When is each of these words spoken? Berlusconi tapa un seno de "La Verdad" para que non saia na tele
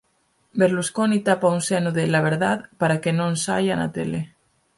Berlusconi 0.61 1.19
tapa 1.27 1.51
un 1.57 1.61
seno 1.67 1.91
de 1.97 2.07
"La 2.07 2.21
Verdad" 2.29 2.57
para 2.79 2.97
que 3.01 3.11
non 3.19 3.31
saia 3.45 3.73
na 3.77 3.87
tele 3.95 4.19